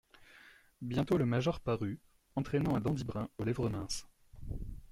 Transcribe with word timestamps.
Bientôt 0.81 1.15
le 1.19 1.27
major 1.27 1.59
parut, 1.59 1.99
entraînant 2.35 2.75
un 2.75 2.79
dandy 2.81 3.03
brun 3.03 3.29
aux 3.37 3.43
lèvres 3.43 3.69
minces. 3.69 4.07